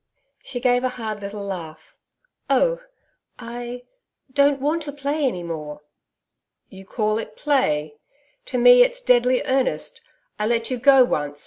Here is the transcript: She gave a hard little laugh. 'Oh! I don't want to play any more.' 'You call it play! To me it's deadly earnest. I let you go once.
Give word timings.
She 0.41 0.59
gave 0.59 0.83
a 0.83 0.89
hard 0.97 1.21
little 1.21 1.43
laugh. 1.43 1.95
'Oh! 2.49 2.81
I 3.37 3.83
don't 4.33 4.59
want 4.59 4.81
to 4.81 4.91
play 4.91 5.25
any 5.27 5.43
more.' 5.43 5.81
'You 6.69 6.85
call 6.87 7.19
it 7.19 7.37
play! 7.37 7.97
To 8.47 8.57
me 8.57 8.81
it's 8.81 8.99
deadly 8.99 9.43
earnest. 9.45 10.01
I 10.39 10.47
let 10.47 10.71
you 10.71 10.79
go 10.79 11.03
once. 11.03 11.39